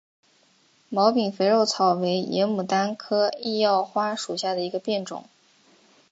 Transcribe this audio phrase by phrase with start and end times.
[0.89, 5.29] 毛柄肥肉草为野牡丹科异药花属下的一个变种。